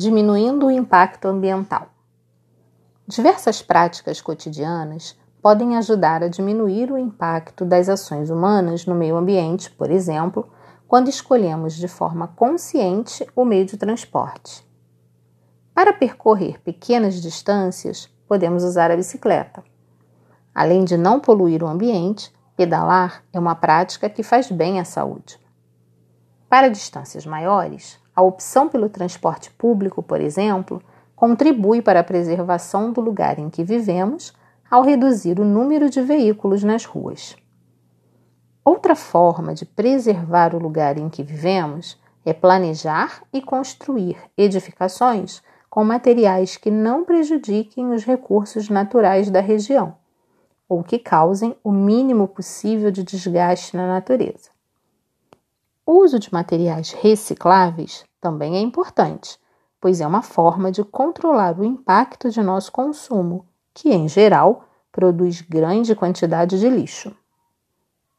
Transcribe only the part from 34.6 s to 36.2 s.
ao reduzir o número de